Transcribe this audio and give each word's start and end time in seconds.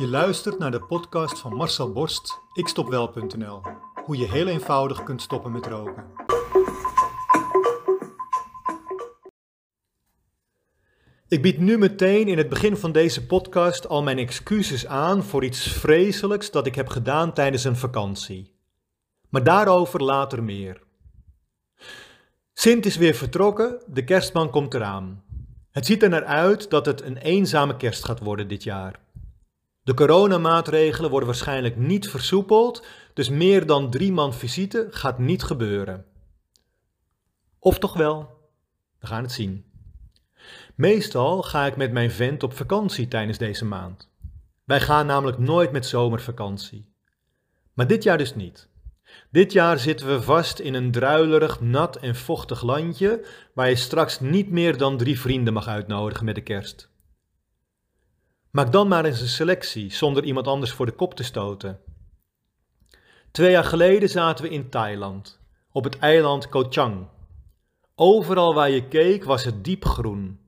Je 0.00 0.08
luistert 0.08 0.58
naar 0.58 0.70
de 0.70 0.80
podcast 0.80 1.38
van 1.38 1.54
Marcel 1.54 1.92
Borst, 1.92 2.40
ikstopwel.nl. 2.52 3.62
Hoe 4.04 4.16
je 4.16 4.30
heel 4.30 4.46
eenvoudig 4.46 5.02
kunt 5.02 5.22
stoppen 5.22 5.52
met 5.52 5.66
roken. 5.66 6.04
Ik 11.28 11.42
bied 11.42 11.58
nu 11.58 11.78
meteen 11.78 12.28
in 12.28 12.38
het 12.38 12.48
begin 12.48 12.76
van 12.76 12.92
deze 12.92 13.26
podcast 13.26 13.88
al 13.88 14.02
mijn 14.02 14.18
excuses 14.18 14.86
aan 14.86 15.22
voor 15.22 15.44
iets 15.44 15.68
vreselijks 15.72 16.50
dat 16.50 16.66
ik 16.66 16.74
heb 16.74 16.88
gedaan 16.88 17.32
tijdens 17.32 17.64
een 17.64 17.76
vakantie. 17.76 18.54
Maar 19.28 19.44
daarover 19.44 20.02
later 20.02 20.42
meer. 20.42 20.82
Sint 22.52 22.86
is 22.86 22.96
weer 22.96 23.14
vertrokken, 23.14 23.82
de 23.86 24.04
kerstman 24.04 24.50
komt 24.50 24.74
eraan. 24.74 25.24
Het 25.70 25.86
ziet 25.86 26.02
er 26.02 26.08
naar 26.08 26.24
uit 26.24 26.70
dat 26.70 26.86
het 26.86 27.02
een 27.02 27.16
eenzame 27.16 27.76
kerst 27.76 28.04
gaat 28.04 28.20
worden 28.20 28.48
dit 28.48 28.62
jaar. 28.62 29.08
De 29.82 29.94
coronamaatregelen 29.94 31.10
worden 31.10 31.28
waarschijnlijk 31.28 31.76
niet 31.76 32.08
versoepeld, 32.08 32.86
dus 33.14 33.28
meer 33.28 33.66
dan 33.66 33.90
drie 33.90 34.12
man 34.12 34.34
visite 34.34 34.86
gaat 34.90 35.18
niet 35.18 35.42
gebeuren. 35.42 36.04
Of 37.58 37.78
toch 37.78 37.94
wel? 37.94 38.38
We 38.98 39.06
gaan 39.06 39.22
het 39.22 39.32
zien. 39.32 39.64
Meestal 40.74 41.42
ga 41.42 41.66
ik 41.66 41.76
met 41.76 41.92
mijn 41.92 42.10
vent 42.10 42.42
op 42.42 42.56
vakantie 42.56 43.08
tijdens 43.08 43.38
deze 43.38 43.64
maand. 43.64 44.08
Wij 44.64 44.80
gaan 44.80 45.06
namelijk 45.06 45.38
nooit 45.38 45.72
met 45.72 45.86
zomervakantie. 45.86 46.92
Maar 47.74 47.86
dit 47.86 48.02
jaar 48.02 48.18
dus 48.18 48.34
niet. 48.34 48.68
Dit 49.30 49.52
jaar 49.52 49.78
zitten 49.78 50.06
we 50.06 50.22
vast 50.22 50.58
in 50.58 50.74
een 50.74 50.90
druilerig, 50.90 51.60
nat 51.60 51.96
en 51.96 52.16
vochtig 52.16 52.62
landje 52.62 53.26
waar 53.54 53.68
je 53.68 53.76
straks 53.76 54.20
niet 54.20 54.50
meer 54.50 54.76
dan 54.76 54.96
drie 54.96 55.20
vrienden 55.20 55.52
mag 55.52 55.66
uitnodigen 55.66 56.24
met 56.24 56.34
de 56.34 56.42
kerst. 56.42 56.89
Maak 58.50 58.72
dan 58.72 58.88
maar 58.88 59.04
eens 59.04 59.20
een 59.20 59.28
selectie 59.28 59.92
zonder 59.92 60.24
iemand 60.24 60.46
anders 60.46 60.72
voor 60.72 60.86
de 60.86 60.92
kop 60.92 61.14
te 61.14 61.22
stoten. 61.22 61.80
Twee 63.30 63.50
jaar 63.50 63.64
geleden 63.64 64.08
zaten 64.08 64.44
we 64.44 64.50
in 64.50 64.70
Thailand, 64.70 65.40
op 65.72 65.84
het 65.84 65.98
eiland 65.98 66.48
Koh 66.48 66.66
Chang. 66.70 67.06
Overal 67.94 68.54
waar 68.54 68.70
je 68.70 68.88
keek 68.88 69.24
was 69.24 69.44
het 69.44 69.64
diep 69.64 69.84
groen. 69.84 70.40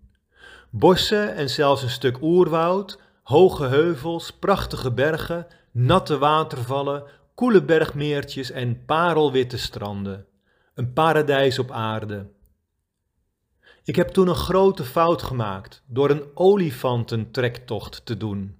Bossen 0.71 1.35
en 1.35 1.51
zelfs 1.51 1.83
een 1.83 1.91
stuk 1.91 2.23
oerwoud, 2.23 3.01
hoge 3.23 3.67
heuvels, 3.67 4.33
prachtige 4.33 4.93
bergen, 4.93 5.47
natte 5.71 6.19
watervallen, 6.19 7.05
koele 7.35 7.63
bergmeertjes 7.63 8.51
en 8.51 8.85
parelwitte 8.85 9.59
stranden. 9.59 10.27
Een 10.75 10.93
paradijs 10.93 11.59
op 11.59 11.71
aarde. 11.71 12.27
Ik 13.85 13.97
heb 13.97 14.09
toen 14.09 14.29
een 14.29 14.35
grote 14.35 14.85
fout 14.85 15.23
gemaakt 15.23 15.83
door 15.87 16.11
een 16.11 16.25
olifantentrektocht 16.35 18.07
te 18.07 18.17
doen. 18.17 18.57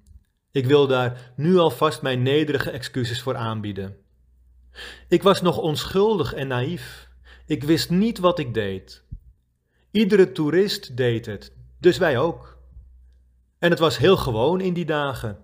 Ik 0.51 0.67
wil 0.67 0.87
daar 0.87 1.33
nu 1.37 1.59
alvast 1.59 2.03
mijn 2.03 2.23
nederige 2.23 2.71
excuses 2.71 3.23
voor 3.23 3.37
aanbieden. 3.37 3.97
Ik 5.09 5.23
was 5.23 5.43
nog 5.43 5.59
onschuldig 5.59 6.35
en 6.35 6.49
naïef. 6.49 7.09
Ik 7.47 7.65
wist 7.65 7.91
niet 7.91 8.19
wat 8.19 8.39
ik 8.39 8.55
deed. 8.55 9.05
Iedere 9.91 10.33
toerist 10.33 10.97
deed 10.97 11.27
het, 11.27 11.53
dus 11.79 11.99
wij 11.99 12.19
ook. 12.19 12.59
En 13.59 13.71
het 13.71 13.79
was 13.79 13.99
heel 13.99 14.17
gewoon 14.17 14.61
in 14.61 14.73
die 14.73 14.85
dagen. 14.85 15.39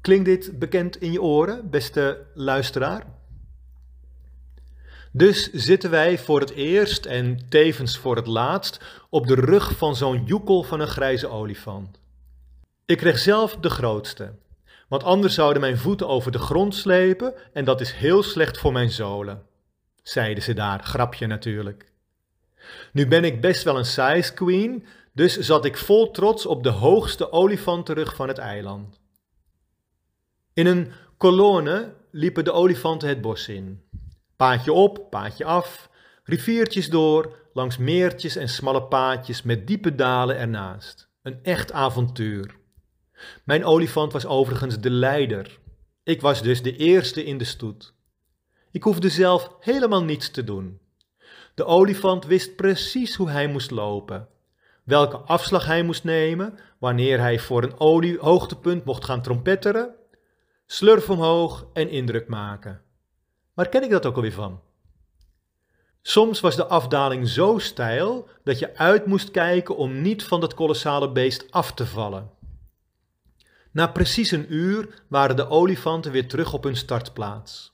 Klinkt 0.00 0.24
dit 0.24 0.58
bekend 0.58 1.00
in 1.00 1.12
je 1.12 1.22
oren, 1.22 1.70
beste 1.70 2.26
luisteraar? 2.34 3.06
Dus 5.12 5.52
zitten 5.52 5.90
wij 5.90 6.18
voor 6.18 6.40
het 6.40 6.50
eerst 6.50 7.06
en 7.06 7.38
tevens 7.48 7.98
voor 7.98 8.16
het 8.16 8.26
laatst 8.26 8.80
op 9.10 9.26
de 9.26 9.34
rug 9.34 9.76
van 9.76 9.96
zo'n 9.96 10.24
joekel 10.24 10.62
van 10.62 10.80
een 10.80 10.88
grijze 10.88 11.28
olifant. 11.28 12.00
Ik 12.86 12.96
kreeg 12.98 13.18
zelf 13.18 13.56
de 13.56 13.70
grootste, 13.70 14.32
want 14.88 15.04
anders 15.04 15.34
zouden 15.34 15.60
mijn 15.60 15.78
voeten 15.78 16.08
over 16.08 16.32
de 16.32 16.38
grond 16.38 16.74
slepen 16.74 17.34
en 17.52 17.64
dat 17.64 17.80
is 17.80 17.92
heel 17.92 18.22
slecht 18.22 18.58
voor 18.58 18.72
mijn 18.72 18.90
zolen, 18.90 19.42
zeiden 20.02 20.42
ze 20.42 20.54
daar, 20.54 20.84
grapje 20.84 21.26
natuurlijk. 21.26 21.92
Nu 22.92 23.08
ben 23.08 23.24
ik 23.24 23.40
best 23.40 23.62
wel 23.62 23.78
een 23.78 23.84
size 23.84 24.34
queen, 24.34 24.86
dus 25.12 25.38
zat 25.38 25.64
ik 25.64 25.76
vol 25.76 26.10
trots 26.10 26.46
op 26.46 26.62
de 26.62 26.68
hoogste 26.68 27.32
olifantenrug 27.32 28.14
van 28.14 28.28
het 28.28 28.38
eiland. 28.38 29.00
In 30.52 30.66
een 30.66 30.92
kolonne 31.16 31.92
liepen 32.10 32.44
de 32.44 32.52
olifanten 32.52 33.08
het 33.08 33.20
bos 33.20 33.48
in. 33.48 33.82
Paadje 34.42 34.72
op, 34.72 35.10
paadje 35.10 35.44
af, 35.44 35.88
riviertjes 36.24 36.90
door, 36.90 37.36
langs 37.52 37.76
meertjes 37.76 38.36
en 38.36 38.48
smalle 38.48 38.82
paadjes 38.82 39.42
met 39.42 39.66
diepe 39.66 39.94
dalen 39.94 40.38
ernaast. 40.38 41.08
Een 41.22 41.38
echt 41.42 41.72
avontuur. 41.72 42.56
Mijn 43.44 43.64
olifant 43.64 44.12
was 44.12 44.26
overigens 44.26 44.78
de 44.78 44.90
leider. 44.90 45.58
Ik 46.02 46.20
was 46.20 46.42
dus 46.42 46.62
de 46.62 46.76
eerste 46.76 47.24
in 47.24 47.38
de 47.38 47.44
stoet. 47.44 47.94
Ik 48.70 48.82
hoefde 48.82 49.08
zelf 49.08 49.56
helemaal 49.60 50.04
niets 50.04 50.30
te 50.30 50.44
doen. 50.44 50.80
De 51.54 51.64
olifant 51.64 52.26
wist 52.26 52.56
precies 52.56 53.14
hoe 53.14 53.30
hij 53.30 53.46
moest 53.46 53.70
lopen, 53.70 54.28
welke 54.84 55.16
afslag 55.16 55.66
hij 55.66 55.82
moest 55.82 56.04
nemen, 56.04 56.58
wanneer 56.78 57.20
hij 57.20 57.38
voor 57.38 57.62
een 57.62 57.80
olie 57.80 58.18
hoogtepunt 58.18 58.84
mocht 58.84 59.04
gaan 59.04 59.22
trompetteren, 59.22 59.94
slurf 60.66 61.10
omhoog 61.10 61.66
en 61.72 61.88
indruk 61.88 62.28
maken. 62.28 62.90
Waar 63.54 63.68
ken 63.68 63.82
ik 63.82 63.90
dat 63.90 64.06
ook 64.06 64.16
alweer 64.16 64.32
van? 64.32 64.60
Soms 66.02 66.40
was 66.40 66.56
de 66.56 66.66
afdaling 66.66 67.28
zo 67.28 67.58
steil 67.58 68.28
dat 68.44 68.58
je 68.58 68.76
uit 68.76 69.06
moest 69.06 69.30
kijken 69.30 69.76
om 69.76 70.02
niet 70.02 70.24
van 70.24 70.40
dat 70.40 70.54
kolossale 70.54 71.12
beest 71.12 71.50
af 71.50 71.72
te 71.72 71.86
vallen. 71.86 72.30
Na 73.72 73.86
precies 73.86 74.30
een 74.30 74.54
uur 74.54 75.02
waren 75.08 75.36
de 75.36 75.48
olifanten 75.48 76.12
weer 76.12 76.28
terug 76.28 76.52
op 76.52 76.64
hun 76.64 76.76
startplaats. 76.76 77.72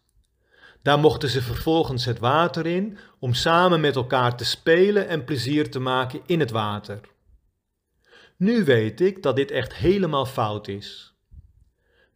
Daar 0.82 0.98
mochten 0.98 1.28
ze 1.28 1.42
vervolgens 1.42 2.04
het 2.04 2.18
water 2.18 2.66
in 2.66 2.98
om 3.18 3.34
samen 3.34 3.80
met 3.80 3.96
elkaar 3.96 4.36
te 4.36 4.44
spelen 4.44 5.08
en 5.08 5.24
plezier 5.24 5.70
te 5.70 5.78
maken 5.78 6.20
in 6.26 6.40
het 6.40 6.50
water. 6.50 7.00
Nu 8.36 8.64
weet 8.64 9.00
ik 9.00 9.22
dat 9.22 9.36
dit 9.36 9.50
echt 9.50 9.74
helemaal 9.74 10.26
fout 10.26 10.68
is. 10.68 11.17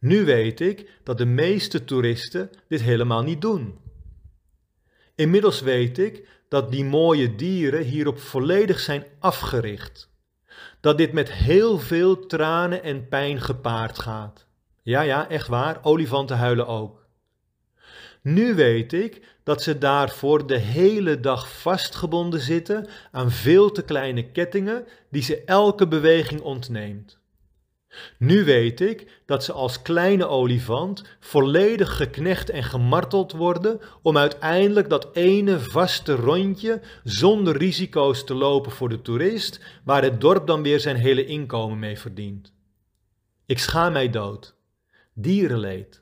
Nu 0.03 0.25
weet 0.25 0.59
ik 0.59 0.99
dat 1.03 1.17
de 1.17 1.25
meeste 1.25 1.83
toeristen 1.83 2.49
dit 2.67 2.81
helemaal 2.81 3.21
niet 3.21 3.41
doen. 3.41 3.79
Inmiddels 5.15 5.61
weet 5.61 5.97
ik 5.97 6.27
dat 6.47 6.71
die 6.71 6.85
mooie 6.85 7.35
dieren 7.35 7.83
hierop 7.83 8.19
volledig 8.19 8.79
zijn 8.79 9.05
afgericht. 9.19 10.09
Dat 10.79 10.97
dit 10.97 11.11
met 11.11 11.31
heel 11.31 11.79
veel 11.79 12.25
tranen 12.25 12.83
en 12.83 13.07
pijn 13.07 13.41
gepaard 13.41 13.99
gaat. 13.99 14.45
Ja, 14.81 15.01
ja, 15.01 15.29
echt 15.29 15.47
waar, 15.47 15.79
olifanten 15.81 16.37
huilen 16.37 16.67
ook. 16.67 17.07
Nu 18.21 18.55
weet 18.55 18.93
ik 18.93 19.21
dat 19.43 19.63
ze 19.63 19.77
daarvoor 19.77 20.47
de 20.47 20.57
hele 20.57 21.19
dag 21.19 21.61
vastgebonden 21.61 22.39
zitten 22.39 22.87
aan 23.11 23.31
veel 23.31 23.71
te 23.71 23.83
kleine 23.83 24.31
kettingen 24.31 24.87
die 25.09 25.21
ze 25.21 25.43
elke 25.43 25.87
beweging 25.87 26.41
ontneemt. 26.41 27.21
Nu 28.17 28.43
weet 28.43 28.81
ik 28.81 29.21
dat 29.25 29.43
ze 29.43 29.51
als 29.51 29.81
kleine 29.81 30.27
olifant 30.27 31.03
volledig 31.19 31.95
geknecht 31.95 32.49
en 32.49 32.63
gemarteld 32.63 33.31
worden 33.31 33.79
om 34.01 34.17
uiteindelijk 34.17 34.89
dat 34.89 35.07
ene 35.13 35.59
vaste 35.59 36.15
rondje 36.15 36.81
zonder 37.03 37.57
risico's 37.57 38.23
te 38.23 38.33
lopen 38.33 38.71
voor 38.71 38.89
de 38.89 39.01
toerist, 39.01 39.59
waar 39.83 40.03
het 40.03 40.21
dorp 40.21 40.47
dan 40.47 40.63
weer 40.63 40.79
zijn 40.79 40.95
hele 40.95 41.25
inkomen 41.25 41.79
mee 41.79 41.99
verdient. 41.99 42.53
Ik 43.45 43.59
schaam 43.59 43.93
mij 43.93 44.09
dood. 44.09 44.55
Dierenleed. 45.13 46.01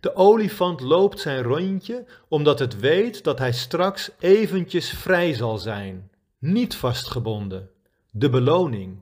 De 0.00 0.14
olifant 0.14 0.80
loopt 0.80 1.20
zijn 1.20 1.42
rondje 1.42 2.04
omdat 2.28 2.58
het 2.58 2.80
weet 2.80 3.24
dat 3.24 3.38
hij 3.38 3.52
straks 3.52 4.10
eventjes 4.18 4.90
vrij 4.90 5.34
zal 5.34 5.58
zijn, 5.58 6.10
niet 6.38 6.74
vastgebonden. 6.74 7.70
De 8.10 8.28
beloning. 8.28 8.98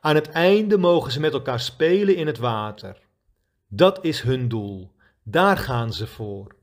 Aan 0.00 0.14
het 0.14 0.28
einde 0.28 0.78
mogen 0.78 1.12
ze 1.12 1.20
met 1.20 1.32
elkaar 1.32 1.60
spelen 1.60 2.16
in 2.16 2.26
het 2.26 2.38
water. 2.38 2.96
Dat 3.68 4.04
is 4.04 4.20
hun 4.20 4.48
doel. 4.48 4.92
Daar 5.22 5.56
gaan 5.56 5.92
ze 5.92 6.06
voor. 6.06 6.54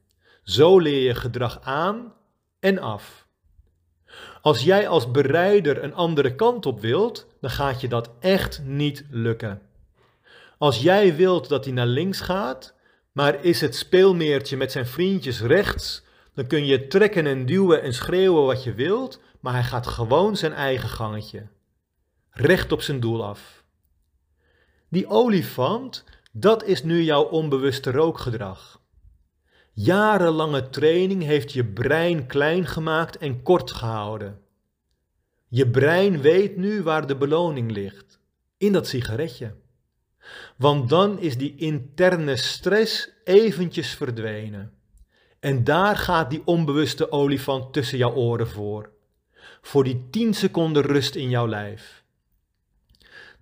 Zo 0.43 0.79
leer 0.79 1.01
je 1.01 1.15
gedrag 1.15 1.59
aan 1.61 2.13
en 2.59 2.79
af. 2.79 3.27
Als 4.41 4.63
jij 4.63 4.87
als 4.87 5.11
bereider 5.11 5.83
een 5.83 5.93
andere 5.93 6.35
kant 6.35 6.65
op 6.65 6.81
wilt, 6.81 7.27
dan 7.41 7.49
gaat 7.49 7.81
je 7.81 7.87
dat 7.87 8.09
echt 8.19 8.61
niet 8.63 9.05
lukken. 9.09 9.61
Als 10.57 10.81
jij 10.81 11.15
wilt 11.15 11.49
dat 11.49 11.65
hij 11.65 11.73
naar 11.73 11.87
links 11.87 12.21
gaat, 12.21 12.73
maar 13.11 13.43
is 13.43 13.61
het 13.61 13.75
speelmeertje 13.75 14.57
met 14.57 14.71
zijn 14.71 14.87
vriendjes 14.87 15.41
rechts, 15.41 16.03
dan 16.33 16.47
kun 16.47 16.65
je 16.65 16.87
trekken 16.87 17.25
en 17.25 17.45
duwen 17.45 17.81
en 17.81 17.93
schreeuwen 17.93 18.45
wat 18.45 18.63
je 18.63 18.73
wilt, 18.73 19.19
maar 19.39 19.53
hij 19.53 19.63
gaat 19.63 19.87
gewoon 19.87 20.37
zijn 20.37 20.53
eigen 20.53 20.89
gangetje 20.89 21.47
recht 22.35 22.71
op 22.71 22.81
zijn 22.81 22.99
doel 22.99 23.25
af. 23.25 23.63
Die 24.89 25.07
olifant, 25.07 26.03
dat 26.31 26.63
is 26.63 26.83
nu 26.83 27.03
jouw 27.03 27.23
onbewuste 27.23 27.91
rookgedrag. 27.91 28.81
Jarenlange 29.73 30.69
training 30.69 31.23
heeft 31.23 31.53
je 31.53 31.65
brein 31.65 32.25
klein 32.27 32.65
gemaakt 32.65 33.17
en 33.17 33.41
kort 33.41 33.71
gehouden. 33.71 34.41
Je 35.47 35.69
brein 35.69 36.21
weet 36.21 36.57
nu 36.57 36.83
waar 36.83 37.07
de 37.07 37.15
beloning 37.15 37.71
ligt, 37.71 38.19
in 38.57 38.71
dat 38.71 38.87
sigaretje. 38.87 39.55
Want 40.57 40.89
dan 40.89 41.19
is 41.19 41.37
die 41.37 41.55
interne 41.55 42.35
stress 42.35 43.09
eventjes 43.23 43.93
verdwenen. 43.93 44.73
En 45.39 45.63
daar 45.63 45.97
gaat 45.97 46.29
die 46.29 46.41
onbewuste 46.45 47.11
olifant 47.11 47.73
tussen 47.73 47.97
jouw 47.97 48.13
oren 48.13 48.47
voor. 48.47 48.91
Voor 49.61 49.83
die 49.83 50.09
10 50.09 50.33
seconden 50.33 50.83
rust 50.83 51.15
in 51.15 51.29
jouw 51.29 51.47
lijf. 51.47 52.04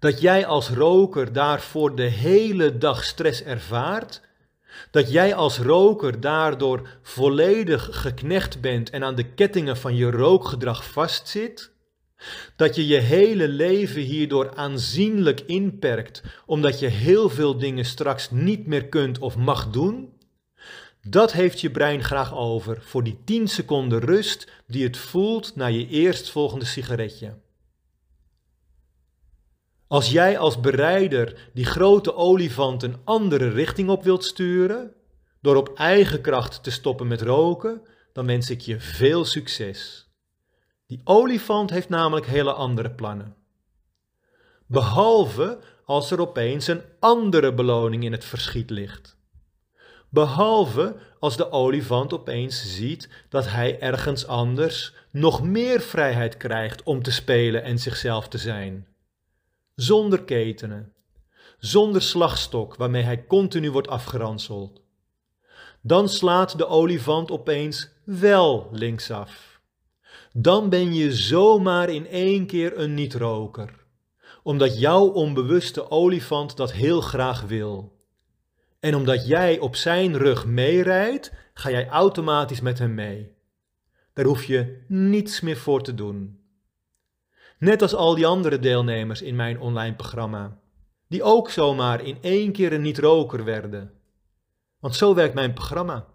Dat 0.04 0.22
jij 0.22 0.46
als 0.46 0.70
roker 0.70 1.34
daarvoor 1.34 1.96
de 1.96 2.04
hele 2.04 2.78
dag 2.78 3.04
stress 3.04 3.44
ervaart. 3.44 4.22
Dat 4.92 5.12
jij 5.12 5.36
als 5.36 5.60
roker 5.60 6.20
daardoor 6.20 6.88
volledig 7.02 7.90
geknecht 7.92 8.62
bent 8.62 8.90
en 8.90 9.04
aan 9.04 9.16
de 9.16 9.34
kettingen 9.34 9.78
van 9.78 9.96
je 9.96 10.12
rookgedrag 10.12 10.92
vastzit. 10.92 11.72
Dat 12.56 12.76
je 12.76 12.88
je 12.88 12.98
hele 12.98 13.48
leven 13.48 14.02
hierdoor 14.02 14.56
aanzienlijk 14.56 15.40
inperkt, 15.40 16.24
omdat 16.46 16.80
je 16.80 16.88
heel 16.88 17.30
veel 17.30 17.58
dingen 17.58 17.86
straks 17.86 18.32
niet 18.32 18.68
meer 18.68 18.86
kunt 18.86 19.20
of 19.20 19.36
mag 19.36 19.70
doen. 19.70 20.14
Dat 21.02 21.32
heeft 21.32 21.62
je 21.62 21.72
brein 21.72 22.04
graag 22.04 22.36
over 22.36 22.82
voor 22.82 23.04
die 23.04 23.20
10 23.26 23.48
seconden 23.48 24.00
rust 24.00 24.52
die 24.68 24.84
het 24.84 24.98
voelt 24.98 25.56
na 25.56 25.66
je 25.66 25.88
eerstvolgende 25.88 26.66
sigaretje. 26.66 27.43
Als 29.94 30.12
jij 30.12 30.38
als 30.38 30.60
bereider 30.60 31.50
die 31.54 31.66
grote 31.66 32.16
olifant 32.16 32.84
een 32.84 32.96
andere 33.04 33.50
richting 33.50 33.90
op 33.90 34.04
wilt 34.04 34.24
sturen, 34.24 34.94
door 35.42 35.56
op 35.56 35.74
eigen 35.76 36.22
kracht 36.22 36.64
te 36.64 36.72
stoppen 36.72 37.08
met 37.08 37.22
roken, 37.22 37.82
dan 38.14 38.26
wens 38.26 38.50
ik 38.50 38.62
je 38.62 38.80
veel 38.80 39.26
succes. 39.26 40.08
Die 40.88 41.02
olifant 41.04 41.70
heeft 41.70 41.90
namelijk 41.90 42.26
hele 42.26 42.54
andere 42.54 42.92
plannen. 42.92 43.36
Behalve 44.66 45.60
als 45.86 46.12
er 46.12 46.20
opeens 46.20 46.68
een 46.68 46.82
andere 47.00 47.54
beloning 47.54 48.04
in 48.04 48.12
het 48.12 48.26
verschiet 48.26 48.70
ligt. 48.70 49.18
Behalve 50.10 50.96
als 51.20 51.38
de 51.38 51.52
olifant 51.52 52.14
opeens 52.14 52.76
ziet 52.76 53.10
dat 53.30 53.50
hij 53.50 53.80
ergens 53.80 54.28
anders 54.28 54.94
nog 55.12 55.44
meer 55.44 55.82
vrijheid 55.82 56.38
krijgt 56.38 56.84
om 56.84 57.04
te 57.04 57.12
spelen 57.12 57.64
en 57.64 57.80
zichzelf 57.80 58.28
te 58.28 58.38
zijn. 58.38 58.93
Zonder 59.76 60.24
ketenen, 60.24 60.94
zonder 61.58 62.02
slagstok 62.02 62.76
waarmee 62.76 63.04
hij 63.04 63.26
continu 63.26 63.72
wordt 63.72 63.88
afgeranseld. 63.88 64.82
Dan 65.82 66.10
slaat 66.10 66.58
de 66.58 66.68
olifant 66.68 67.32
opeens 67.32 67.90
wel 68.04 68.70
linksaf. 68.72 69.62
Dan 70.32 70.70
ben 70.70 70.94
je 70.94 71.14
zomaar 71.14 71.90
in 71.90 72.08
één 72.08 72.46
keer 72.46 72.80
een 72.80 72.94
niet-roker, 72.94 73.86
omdat 74.44 74.80
jouw 74.80 75.06
onbewuste 75.06 75.90
olifant 75.92 76.58
dat 76.58 76.72
heel 76.72 77.02
graag 77.02 77.42
wil. 77.42 78.02
En 78.80 78.96
omdat 78.96 79.28
jij 79.28 79.60
op 79.60 79.76
zijn 79.76 80.18
rug 80.18 80.46
meerijdt, 80.46 81.32
ga 81.54 81.70
jij 81.70 81.88
automatisch 81.88 82.62
met 82.62 82.80
hem 82.80 82.94
mee. 82.94 83.32
Daar 84.14 84.26
hoef 84.26 84.44
je 84.44 84.84
niets 84.88 85.42
meer 85.42 85.58
voor 85.58 85.84
te 85.84 85.96
doen. 85.96 86.43
Net 87.64 87.82
als 87.82 87.96
al 87.96 88.16
die 88.16 88.28
andere 88.28 88.60
deelnemers 88.60 89.22
in 89.22 89.36
mijn 89.36 89.60
online 89.60 89.96
programma, 89.96 90.58
die 91.08 91.24
ook 91.24 91.50
zomaar 91.50 92.02
in 92.02 92.18
één 92.22 92.52
keer 92.52 92.74
een 92.74 92.82
niet-roker 92.82 93.44
werden. 93.44 93.94
Want 94.80 94.96
zo 94.96 95.14
werkt 95.14 95.34
mijn 95.34 95.54
programma. 95.54 96.06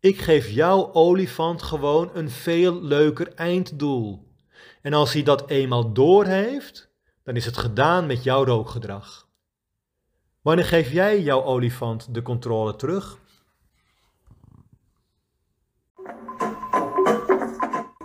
Ik 0.00 0.20
geef 0.20 0.50
jouw 0.50 0.92
olifant 0.92 1.62
gewoon 1.62 2.10
een 2.14 2.30
veel 2.30 2.82
leuker 2.82 3.34
einddoel. 3.34 4.28
En 4.82 4.92
als 4.92 5.12
hij 5.12 5.22
dat 5.22 5.50
eenmaal 5.50 5.92
doorheeft, 5.92 6.90
dan 7.22 7.36
is 7.36 7.44
het 7.44 7.56
gedaan 7.56 8.06
met 8.06 8.22
jouw 8.22 8.44
rookgedrag. 8.44 9.28
Wanneer 10.42 10.64
geef 10.64 10.92
jij 10.92 11.22
jouw 11.22 11.42
olifant 11.42 12.14
de 12.14 12.22
controle 12.22 12.76
terug? 12.76 13.18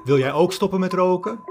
Wil 0.03 0.17
jij 0.17 0.33
ook 0.33 0.53
stoppen 0.53 0.79
met 0.79 0.93
roken? 0.93 1.50